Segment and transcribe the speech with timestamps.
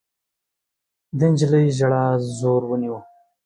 [1.17, 2.05] د نجلۍ ژړا
[2.37, 2.97] زور ونيو.